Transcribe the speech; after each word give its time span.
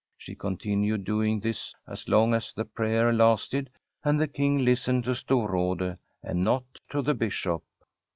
She 0.17 0.33
continued 0.33 1.03
doing 1.03 1.39
this 1.41 1.75
as 1.85 2.07
long 2.09 2.33
as 2.33 2.53
the 2.53 2.65
prayer 2.65 3.13
lasted, 3.13 3.69
and 4.03 4.19
the 4.19 4.27
King 4.27 4.65
listened 4.65 5.03
to 5.03 5.13
Stor 5.13 5.51
rade, 5.51 5.95
and 6.23 6.43
not 6.43 6.63
to 6.89 7.03
the 7.03 7.13
Bishop. 7.13 7.61